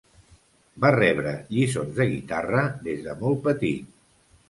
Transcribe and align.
Va 0.85 0.91
rebre 0.95 1.35
lliçons 1.57 1.93
de 2.01 2.09
guitarra 2.15 2.67
des 2.91 3.09
de 3.11 3.19
molt 3.25 3.49
petit. 3.49 3.99